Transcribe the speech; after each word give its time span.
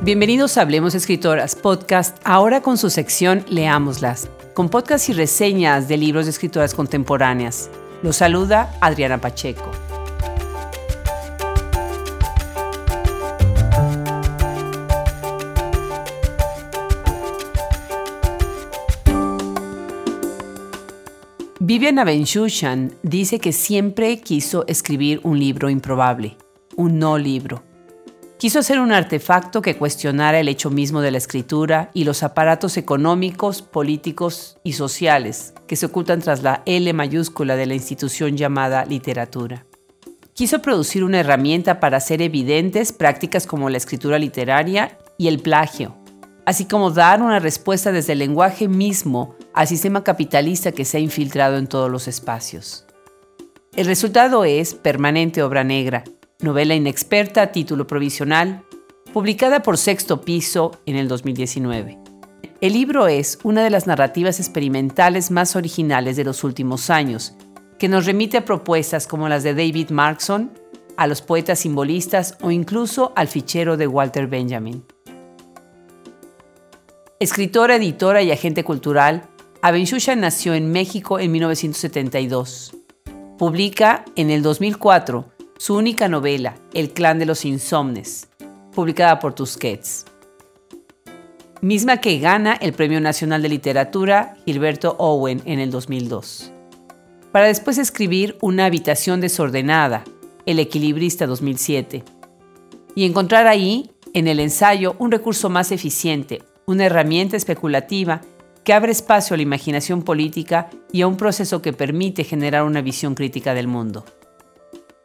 Bienvenidos 0.00 0.56
a 0.56 0.60
Hablemos 0.62 0.94
Escritoras, 0.94 1.56
podcast, 1.56 2.18
ahora 2.22 2.62
con 2.62 2.78
su 2.78 2.88
sección 2.88 3.44
Leámoslas, 3.48 4.30
con 4.54 4.68
podcast 4.68 5.08
y 5.08 5.12
reseñas 5.12 5.88
de 5.88 5.96
libros 5.96 6.26
de 6.26 6.30
escritoras 6.30 6.72
contemporáneas. 6.72 7.68
Los 8.04 8.14
saluda 8.14 8.72
Adriana 8.80 9.20
Pacheco. 9.20 9.72
Vivian 21.58 21.98
Abenshushan 21.98 22.94
dice 23.02 23.40
que 23.40 23.52
siempre 23.52 24.20
quiso 24.20 24.64
escribir 24.68 25.20
un 25.24 25.40
libro 25.40 25.68
improbable, 25.68 26.36
un 26.76 27.00
no 27.00 27.18
libro 27.18 27.67
Quiso 28.38 28.60
hacer 28.60 28.78
un 28.78 28.92
artefacto 28.92 29.62
que 29.62 29.76
cuestionara 29.76 30.38
el 30.38 30.46
hecho 30.46 30.70
mismo 30.70 31.00
de 31.00 31.10
la 31.10 31.18
escritura 31.18 31.90
y 31.92 32.04
los 32.04 32.22
aparatos 32.22 32.76
económicos, 32.76 33.62
políticos 33.62 34.58
y 34.62 34.74
sociales 34.74 35.54
que 35.66 35.74
se 35.74 35.86
ocultan 35.86 36.20
tras 36.20 36.44
la 36.44 36.62
L 36.64 36.92
mayúscula 36.92 37.56
de 37.56 37.66
la 37.66 37.74
institución 37.74 38.36
llamada 38.36 38.84
literatura. 38.84 39.66
Quiso 40.34 40.62
producir 40.62 41.02
una 41.02 41.18
herramienta 41.18 41.80
para 41.80 41.96
hacer 41.96 42.22
evidentes 42.22 42.92
prácticas 42.92 43.44
como 43.44 43.70
la 43.70 43.76
escritura 43.76 44.20
literaria 44.20 44.96
y 45.18 45.26
el 45.26 45.40
plagio, 45.40 45.96
así 46.46 46.64
como 46.64 46.92
dar 46.92 47.20
una 47.20 47.40
respuesta 47.40 47.90
desde 47.90 48.12
el 48.12 48.20
lenguaje 48.20 48.68
mismo 48.68 49.34
al 49.52 49.66
sistema 49.66 50.04
capitalista 50.04 50.70
que 50.70 50.84
se 50.84 50.98
ha 50.98 51.00
infiltrado 51.00 51.56
en 51.56 51.66
todos 51.66 51.90
los 51.90 52.06
espacios. 52.06 52.86
El 53.74 53.86
resultado 53.86 54.44
es 54.44 54.74
Permanente 54.74 55.42
Obra 55.42 55.64
Negra, 55.64 56.04
novela 56.40 56.76
inexperta 56.76 57.50
título 57.50 57.88
provisional, 57.88 58.62
publicada 59.12 59.60
por 59.60 59.76
Sexto 59.76 60.20
Piso 60.20 60.70
en 60.86 60.94
el 60.94 61.08
2019. 61.08 61.98
El 62.60 62.72
libro 62.74 63.08
es 63.08 63.40
una 63.42 63.64
de 63.64 63.70
las 63.70 63.88
narrativas 63.88 64.38
experimentales 64.38 65.32
más 65.32 65.56
originales 65.56 66.16
de 66.16 66.22
los 66.22 66.44
últimos 66.44 66.90
años, 66.90 67.34
que 67.76 67.88
nos 67.88 68.06
remite 68.06 68.36
a 68.36 68.44
propuestas 68.44 69.08
como 69.08 69.28
las 69.28 69.42
de 69.42 69.52
David 69.52 69.90
Markson, 69.90 70.52
a 70.96 71.08
los 71.08 71.22
poetas 71.22 71.58
simbolistas 71.58 72.38
o 72.40 72.52
incluso 72.52 73.12
al 73.16 73.26
fichero 73.26 73.76
de 73.76 73.88
Walter 73.88 74.28
Benjamin. 74.28 74.84
Escritora, 77.18 77.74
editora 77.76 78.22
y 78.22 78.30
agente 78.30 78.62
cultural, 78.62 79.28
Abenshusha 79.60 80.14
nació 80.14 80.54
en 80.54 80.70
México 80.70 81.18
en 81.18 81.32
1972. 81.32 82.76
Publica 83.38 84.04
en 84.14 84.30
el 84.30 84.42
2004 84.42 85.37
su 85.58 85.74
única 85.74 86.08
novela, 86.08 86.54
El 86.72 86.90
clan 86.90 87.18
de 87.18 87.26
los 87.26 87.44
insomnes, 87.44 88.28
publicada 88.72 89.18
por 89.18 89.34
Tusquets. 89.34 90.04
Misma 91.60 91.96
que 91.96 92.20
gana 92.20 92.54
el 92.54 92.72
Premio 92.72 93.00
Nacional 93.00 93.42
de 93.42 93.48
Literatura 93.48 94.36
Gilberto 94.46 94.94
Owen 95.00 95.42
en 95.46 95.58
el 95.58 95.72
2002. 95.72 96.52
Para 97.32 97.48
después 97.48 97.76
escribir 97.76 98.38
Una 98.40 98.66
habitación 98.66 99.20
desordenada, 99.20 100.04
El 100.46 100.60
equilibrista 100.60 101.26
2007. 101.26 102.04
Y 102.94 103.04
encontrar 103.04 103.48
ahí, 103.48 103.90
en 104.14 104.28
el 104.28 104.38
ensayo, 104.38 104.94
un 105.00 105.10
recurso 105.10 105.50
más 105.50 105.72
eficiente, 105.72 106.40
una 106.66 106.86
herramienta 106.86 107.36
especulativa 107.36 108.20
que 108.62 108.72
abre 108.72 108.92
espacio 108.92 109.34
a 109.34 109.38
la 109.38 109.42
imaginación 109.42 110.02
política 110.02 110.70
y 110.92 111.02
a 111.02 111.08
un 111.08 111.16
proceso 111.16 111.62
que 111.62 111.72
permite 111.72 112.22
generar 112.22 112.62
una 112.62 112.80
visión 112.80 113.16
crítica 113.16 113.54
del 113.54 113.66
mundo. 113.66 114.04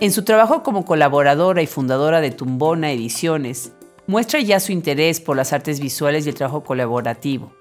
En 0.00 0.12
su 0.12 0.24
trabajo 0.24 0.62
como 0.62 0.86
colaboradora 0.86 1.60
y 1.60 1.66
fundadora 1.66 2.22
de 2.22 2.30
Tumbona 2.30 2.90
Ediciones, 2.90 3.72
muestra 4.06 4.40
ya 4.40 4.58
su 4.58 4.72
interés 4.72 5.20
por 5.20 5.36
las 5.36 5.52
artes 5.52 5.78
visuales 5.78 6.24
y 6.24 6.30
el 6.30 6.34
trabajo 6.34 6.64
colaborativo. 6.64 7.52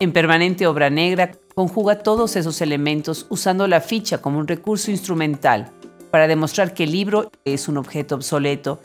En 0.00 0.12
Permanente 0.14 0.66
Obra 0.66 0.88
Negra 0.88 1.32
conjuga 1.54 1.98
todos 1.98 2.36
esos 2.36 2.62
elementos 2.62 3.26
usando 3.28 3.68
la 3.68 3.82
ficha 3.82 4.22
como 4.22 4.38
un 4.38 4.48
recurso 4.48 4.90
instrumental 4.90 5.70
para 6.10 6.26
demostrar 6.26 6.72
que 6.72 6.84
el 6.84 6.92
libro 6.92 7.30
es 7.44 7.68
un 7.68 7.76
objeto 7.76 8.14
obsoleto 8.14 8.80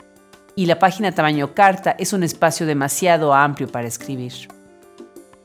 y 0.54 0.66
la 0.66 0.78
página 0.78 1.12
tamaño 1.12 1.54
carta 1.54 1.96
es 1.98 2.12
un 2.12 2.22
espacio 2.22 2.66
demasiado 2.66 3.32
amplio 3.32 3.68
para 3.68 3.88
escribir. 3.88 4.46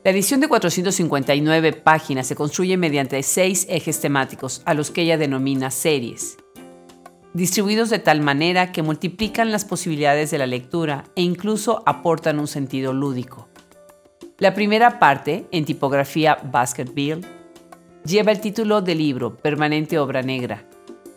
La 0.04 0.10
edición 0.10 0.40
de 0.40 0.48
459 0.48 1.72
páginas 1.72 2.26
se 2.26 2.36
construye 2.36 2.76
mediante 2.76 3.22
seis 3.22 3.66
ejes 3.70 3.98
temáticos, 4.02 4.60
a 4.66 4.74
los 4.74 4.90
que 4.90 5.00
ella 5.00 5.16
denomina 5.16 5.70
series 5.70 6.36
distribuidos 7.34 7.90
de 7.90 7.98
tal 7.98 8.20
manera 8.20 8.70
que 8.70 8.82
multiplican 8.82 9.50
las 9.50 9.64
posibilidades 9.64 10.30
de 10.30 10.38
la 10.38 10.46
lectura 10.46 11.04
e 11.16 11.22
incluso 11.22 11.82
aportan 11.84 12.38
un 12.38 12.46
sentido 12.46 12.92
lúdico. 12.92 13.48
La 14.38 14.54
primera 14.54 14.98
parte, 15.00 15.46
en 15.50 15.64
tipografía 15.64 16.38
Baskerville, 16.44 17.22
lleva 18.04 18.30
el 18.30 18.40
título 18.40 18.82
del 18.82 18.98
libro 18.98 19.36
Permanente 19.36 19.98
Obra 19.98 20.22
Negra 20.22 20.64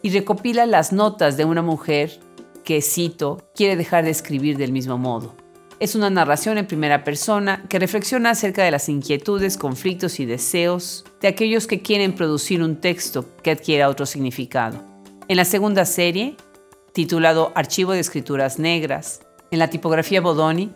y 0.02 0.10
recopila 0.10 0.66
las 0.66 0.92
notas 0.92 1.38
de 1.38 1.46
una 1.46 1.62
mujer 1.62 2.20
que, 2.64 2.82
cito, 2.82 3.50
quiere 3.56 3.76
dejar 3.76 4.04
de 4.04 4.12
escribir 4.12 4.58
del 4.58 4.72
mismo 4.72 4.98
modo. 4.98 5.36
Es 5.80 5.94
una 5.94 6.10
narración 6.10 6.58
en 6.58 6.66
primera 6.66 7.04
persona 7.04 7.64
que 7.70 7.78
reflexiona 7.78 8.32
acerca 8.32 8.64
de 8.64 8.72
las 8.72 8.90
inquietudes, 8.90 9.58
conflictos 9.58 10.20
y 10.20 10.26
deseos 10.26 11.06
de 11.22 11.28
aquellos 11.28 11.68
que 11.68 11.84
quieren 11.84 12.14
producir 12.14 12.64
un 12.64 12.78
texto 12.78 13.26
que 13.44 13.52
adquiera 13.52 13.90
otro 13.90 14.08
significado. 14.08 14.97
En 15.30 15.36
la 15.36 15.44
segunda 15.44 15.84
serie, 15.84 16.38
titulado 16.94 17.52
Archivo 17.54 17.92
de 17.92 18.00
Escrituras 18.00 18.60
Negras, 18.60 19.20
en 19.52 19.60
la 19.60 19.70
tipografía 19.70 20.22
Bodoni, 20.22 20.72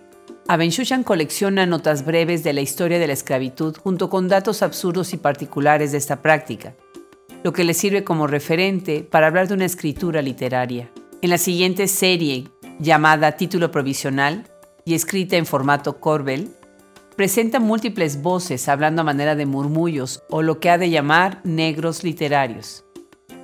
Abenshushan 0.46 1.06
colecciona 1.06 1.66
notas 1.66 2.04
breves 2.04 2.44
de 2.44 2.52
la 2.52 2.60
historia 2.60 3.00
de 3.00 3.08
la 3.08 3.14
esclavitud 3.14 3.78
junto 3.78 4.10
con 4.10 4.28
datos 4.28 4.62
absurdos 4.62 5.14
y 5.14 5.18
particulares 5.18 5.94
de 5.94 6.00
esta 6.00 6.22
práctica, 6.22 6.76
lo 7.44 7.54
que 7.54 7.64
le 7.64 7.74
sirve 7.74 8.04
como 8.04 8.28
referente 8.28 9.08
para 9.10 9.28
hablar 9.28 9.48
de 9.48 9.54
una 9.54 9.64
escritura 9.64 10.22
literaria. 10.22 10.92
En 11.22 11.30
la 11.30 11.38
siguiente 11.38 11.88
serie, 11.88 12.50
llamada 12.78 13.38
Título 13.38 13.72
Provisional 13.72 14.52
y 14.84 14.96
escrita 14.96 15.38
en 15.38 15.46
formato 15.46 16.02
Corbel, 16.02 16.50
presenta 17.16 17.62
múltiples 17.62 18.22
voces 18.22 18.68
hablando 18.68 19.02
a 19.02 19.06
manera 19.06 19.36
de 19.36 19.46
murmullos 19.46 20.24
o 20.30 20.42
lo 20.42 20.60
que 20.60 20.70
ha 20.70 20.78
de 20.78 20.90
llamar 20.90 21.40
negros 21.46 22.04
literarios 22.04 22.84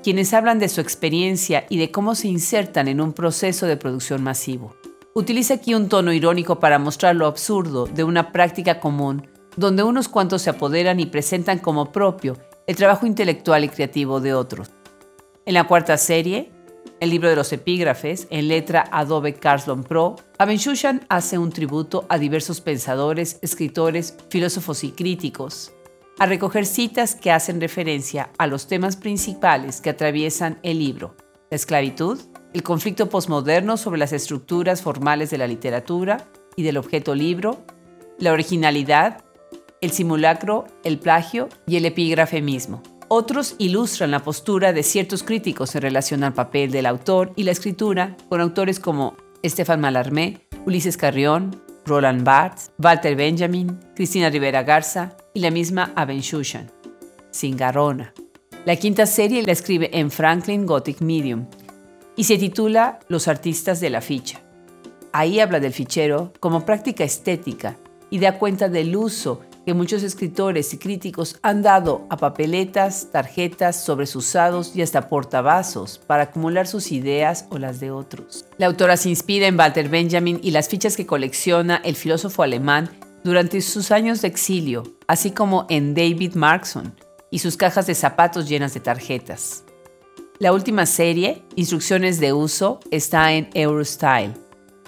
quienes 0.07 0.33
hablan 0.33 0.57
de 0.57 0.69
su 0.69 0.79
experiencia 0.79 1.65
y 1.69 1.77
de 1.79 1.91
cómo 1.91 2.15
se 2.15 2.29
insertan 2.29 2.87
en 2.87 3.01
un 3.01 3.11
proceso 3.11 3.65
de 3.65 3.75
producción 3.75 4.23
masivo. 4.23 4.73
Utiliza 5.13 5.55
aquí 5.55 5.73
un 5.73 5.89
tono 5.89 6.13
irónico 6.13 6.61
para 6.61 6.79
mostrar 6.79 7.13
lo 7.13 7.25
absurdo 7.25 7.87
de 7.87 8.05
una 8.05 8.31
práctica 8.31 8.79
común, 8.79 9.27
donde 9.57 9.83
unos 9.83 10.07
cuantos 10.07 10.43
se 10.43 10.49
apoderan 10.49 11.01
y 11.01 11.07
presentan 11.07 11.59
como 11.59 11.91
propio 11.91 12.37
el 12.67 12.77
trabajo 12.77 13.05
intelectual 13.05 13.65
y 13.65 13.67
creativo 13.67 14.21
de 14.21 14.33
otros. 14.33 14.71
En 15.45 15.55
la 15.55 15.65
cuarta 15.65 15.97
serie, 15.97 16.53
el 17.01 17.09
libro 17.09 17.27
de 17.27 17.35
los 17.35 17.51
epígrafes, 17.51 18.27
en 18.29 18.47
letra 18.47 18.87
Adobe 18.93 19.33
Carlson 19.33 19.83
Pro, 19.83 20.15
Abenshushan 20.37 21.05
hace 21.09 21.37
un 21.37 21.51
tributo 21.51 22.05
a 22.07 22.17
diversos 22.17 22.61
pensadores, 22.61 23.39
escritores, 23.41 24.15
filósofos 24.29 24.85
y 24.85 24.91
críticos, 24.91 25.73
a 26.19 26.25
recoger 26.25 26.65
citas 26.65 27.15
que 27.15 27.31
hacen 27.31 27.61
referencia 27.61 28.31
a 28.37 28.47
los 28.47 28.67
temas 28.67 28.95
principales 28.95 29.81
que 29.81 29.89
atraviesan 29.89 30.59
el 30.63 30.79
libro, 30.79 31.15
la 31.49 31.55
esclavitud, 31.55 32.19
el 32.53 32.63
conflicto 32.63 33.09
posmoderno 33.09 33.77
sobre 33.77 33.99
las 33.99 34.13
estructuras 34.13 34.81
formales 34.81 35.29
de 35.29 35.37
la 35.37 35.47
literatura 35.47 36.27
y 36.55 36.63
del 36.63 36.77
objeto 36.77 37.13
libro, 37.13 37.63
la 38.17 38.33
originalidad, 38.33 39.23
el 39.79 39.91
simulacro, 39.91 40.65
el 40.83 40.97
plagio 40.97 41.49
y 41.67 41.75
el 41.75 41.85
epígrafe 41.85 42.41
mismo. 42.41 42.81
Otros 43.09 43.55
ilustran 43.57 44.11
la 44.11 44.23
postura 44.23 44.73
de 44.73 44.83
ciertos 44.83 45.23
críticos 45.23 45.75
en 45.75 45.81
relación 45.81 46.23
al 46.23 46.33
papel 46.33 46.71
del 46.71 46.87
autor 46.87 47.31
y 47.35 47.43
la 47.43 47.51
escritura 47.51 48.17
con 48.27 48.41
autores 48.41 48.79
como 48.79 49.15
Estefan 49.43 49.79
Mallarmé, 49.79 50.47
Ulises 50.65 50.97
Carrión, 50.97 51.61
Roland 51.87 52.23
Barthes, 52.23 52.71
Walter 52.77 53.15
Benjamin, 53.15 53.79
Cristina 53.95 54.29
Rivera 54.29 54.63
Garza 54.63 55.15
y 55.33 55.39
la 55.39 55.51
misma 55.51 55.93
Abenshushan, 55.95 56.69
Singarona. 57.31 58.13
La 58.65 58.75
quinta 58.75 59.05
serie 59.05 59.43
la 59.43 59.53
escribe 59.53 59.89
en 59.93 60.11
Franklin 60.11 60.65
Gothic 60.65 61.01
Medium 61.01 61.47
y 62.15 62.25
se 62.25 62.37
titula 62.37 62.99
Los 63.07 63.27
artistas 63.27 63.79
de 63.79 63.89
la 63.89 64.01
ficha. 64.01 64.41
Ahí 65.13 65.39
habla 65.39 65.59
del 65.59 65.71
fichero 65.71 66.33
como 66.39 66.65
práctica 66.65 67.03
estética 67.03 67.77
y 68.09 68.19
da 68.19 68.37
cuenta 68.37 68.67
del 68.69 68.95
uso 68.95 69.41
que 69.67 69.73
muchos 69.73 70.01
escritores 70.01 70.73
y 70.73 70.77
críticos 70.77 71.35
han 71.41 71.61
dado 71.61 72.07
a 72.09 72.15
papeletas, 72.15 73.11
tarjetas, 73.11 73.83
sobresusados 73.83 74.73
y 74.73 74.81
hasta 74.81 75.09
portavasos 75.09 75.97
para 76.07 76.23
acumular 76.23 76.67
sus 76.67 76.93
ideas 76.93 77.47
o 77.49 77.57
las 77.57 77.81
de 77.81 77.91
otros. 77.91 78.45
La 78.57 78.67
autora 78.67 78.95
se 78.95 79.09
inspira 79.09 79.45
en 79.45 79.59
Walter 79.59 79.89
Benjamin 79.89 80.39
y 80.41 80.51
las 80.51 80.69
fichas 80.69 80.95
que 80.95 81.05
colecciona 81.05 81.81
el 81.83 81.97
filósofo 81.97 82.43
alemán 82.43 82.89
durante 83.25 83.59
sus 83.59 83.91
años 83.91 84.21
de 84.21 84.29
exilio, 84.29 84.83
así 85.05 85.31
como 85.31 85.65
en 85.67 85.93
David 85.93 86.35
Markson 86.35 86.95
y 87.29 87.39
sus 87.39 87.57
cajas 87.57 87.87
de 87.87 87.95
zapatos 87.95 88.47
llenas 88.47 88.73
de 88.73 88.79
tarjetas. 88.79 89.65
La 90.39 90.53
última 90.53 90.85
serie, 90.85 91.43
Instrucciones 91.57 92.21
de 92.21 92.31
uso, 92.31 92.79
está 92.89 93.33
en 93.33 93.49
Eurostyle 93.53 94.47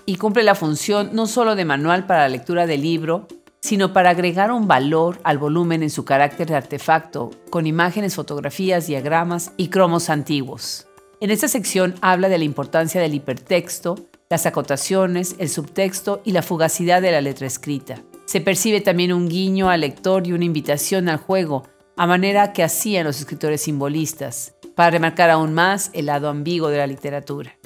y 0.10 0.16
cumple 0.16 0.42
la 0.42 0.56
función 0.56 1.12
no 1.14 1.28
solo 1.28 1.56
de 1.56 1.66
manual 1.66 2.08
para 2.08 2.22
la 2.22 2.30
lectura 2.30 2.66
del 2.66 2.82
libro, 2.82 3.28
sino 3.62 3.94
para 3.94 4.12
agregar 4.12 4.52
un 4.52 4.68
valor 4.68 5.20
al 5.24 5.38
volumen 5.38 5.84
en 5.84 5.90
su 5.90 6.06
carácter 6.06 6.48
de 6.48 6.56
artefacto, 6.56 7.32
con 7.50 7.68
imágenes, 7.68 8.16
fotografías, 8.16 8.88
diagramas 8.88 9.52
y 9.58 9.68
cromos 9.68 10.10
antiguos. 10.10 10.88
En 11.22 11.32
esta 11.32 11.48
sección 11.48 11.96
habla 12.02 12.30
de 12.30 12.38
la 12.38 12.46
importancia 12.46 13.02
del 13.02 13.14
hipertexto, 13.14 13.96
las 14.30 14.46
acotaciones, 14.46 15.36
el 15.40 15.50
subtexto 15.50 16.22
y 16.24 16.32
la 16.32 16.44
fugacidad 16.44 17.02
de 17.02 17.12
la 17.12 17.20
letra 17.20 17.48
escrita. 17.48 18.02
Se 18.26 18.42
percibe 18.42 18.80
también 18.80 19.12
un 19.12 19.28
guiño 19.28 19.70
al 19.70 19.82
lector 19.82 20.26
y 20.28 20.34
una 20.34 20.46
invitación 20.46 21.10
al 21.10 21.18
juego, 21.18 21.64
a 21.98 22.08
manera 22.08 22.54
que 22.54 22.64
hacían 22.64 23.06
los 23.06 23.20
escritores 23.20 23.62
simbolistas, 23.62 24.54
para 24.76 24.92
remarcar 24.92 25.30
aún 25.30 25.54
más 25.54 25.90
el 25.94 26.06
lado 26.06 26.30
ambiguo 26.30 26.70
de 26.70 26.78
la 26.78 26.88
literatura. 26.88 27.58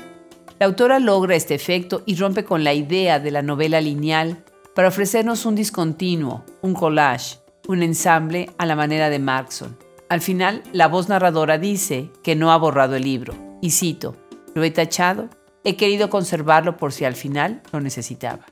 La 0.58 0.66
autora 0.66 1.00
logra 1.00 1.36
este 1.36 1.54
efecto 1.54 2.02
y 2.06 2.16
rompe 2.16 2.46
con 2.46 2.64
la 2.64 2.74
idea 2.74 3.20
de 3.20 3.30
la 3.30 3.42
novela 3.42 3.82
lineal 3.82 4.44
para 4.76 4.88
ofrecernos 4.88 5.46
un 5.46 5.56
discontinuo, 5.56 6.44
un 6.62 6.74
collage, 6.74 7.40
un 7.68 7.84
ensamble 7.84 8.50
a 8.58 8.66
la 8.66 8.76
manera 8.76 9.10
de 9.10 9.20
Markson. 9.20 9.78
Al 10.10 10.22
final, 10.22 10.64
la 10.74 10.88
voz 10.88 11.10
narradora 11.10 11.58
dice 11.58 12.12
que 12.24 12.36
no 12.36 12.52
ha 12.52 12.58
borrado 12.58 12.96
el 12.96 13.04
libro, 13.04 13.34
y 13.62 13.72
cito, 13.72 14.16
lo 14.54 14.64
he 14.64 14.72
tachado, 14.72 15.30
he 15.64 15.76
querido 15.76 16.10
conservarlo 16.10 16.78
por 16.78 16.92
si 16.92 17.06
al 17.06 17.16
final 17.16 17.62
lo 17.72 17.80
necesitaba. 17.80 18.46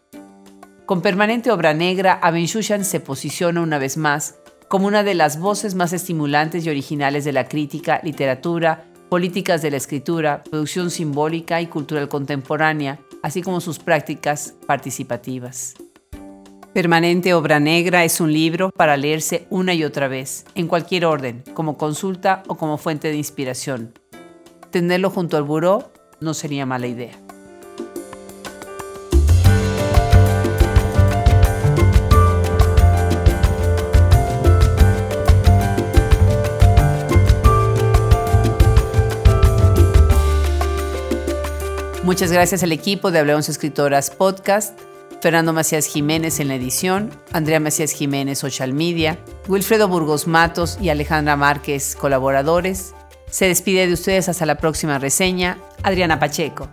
Con 0.85 1.01
permanente 1.01 1.51
obra 1.51 1.73
negra, 1.73 2.19
Abenshushan 2.21 2.83
se 2.85 2.99
posiciona 2.99 3.61
una 3.61 3.77
vez 3.77 3.97
más 3.97 4.35
como 4.67 4.87
una 4.87 5.03
de 5.03 5.15
las 5.15 5.39
voces 5.39 5.75
más 5.75 5.91
estimulantes 5.91 6.65
y 6.65 6.69
originales 6.69 7.25
de 7.25 7.33
la 7.33 7.47
crítica, 7.47 7.99
literatura, 8.03 8.85
políticas 9.09 9.61
de 9.61 9.71
la 9.71 9.77
escritura, 9.77 10.43
producción 10.43 10.89
simbólica 10.89 11.61
y 11.61 11.67
cultural 11.67 12.07
contemporánea, 12.07 12.99
así 13.21 13.41
como 13.41 13.59
sus 13.59 13.79
prácticas 13.79 14.55
participativas. 14.65 15.75
Permanente 16.73 17.33
Obra 17.33 17.59
Negra 17.59 18.05
es 18.05 18.21
un 18.21 18.31
libro 18.31 18.69
para 18.71 18.95
leerse 18.95 19.45
una 19.49 19.73
y 19.73 19.83
otra 19.83 20.07
vez, 20.07 20.45
en 20.55 20.69
cualquier 20.69 21.03
orden, 21.03 21.43
como 21.53 21.77
consulta 21.77 22.43
o 22.47 22.55
como 22.55 22.77
fuente 22.77 23.09
de 23.09 23.17
inspiración. 23.17 23.91
Tenerlo 24.69 25.09
junto 25.09 25.35
al 25.35 25.43
buró 25.43 25.91
no 26.21 26.33
sería 26.33 26.65
mala 26.65 26.87
idea. 26.87 27.19
Muchas 42.03 42.31
gracias 42.31 42.63
al 42.63 42.71
equipo 42.71 43.11
de 43.11 43.19
Hablemos 43.19 43.49
Escritoras 43.49 44.09
Podcast, 44.09 44.79
Fernando 45.21 45.53
Macías 45.53 45.85
Jiménez 45.85 46.39
en 46.39 46.47
la 46.47 46.55
edición, 46.55 47.11
Andrea 47.31 47.59
Macías 47.59 47.91
Jiménez 47.91 48.39
Social 48.39 48.73
Media, 48.73 49.19
Wilfredo 49.47 49.87
Burgos 49.87 50.25
Matos 50.25 50.79
y 50.81 50.89
Alejandra 50.89 51.35
Márquez 51.35 51.95
colaboradores. 51.95 52.95
Se 53.29 53.45
despide 53.45 53.85
de 53.85 53.93
ustedes 53.93 54.29
hasta 54.29 54.47
la 54.47 54.57
próxima 54.57 54.97
reseña, 54.97 55.59
Adriana 55.83 56.19
Pacheco. 56.19 56.67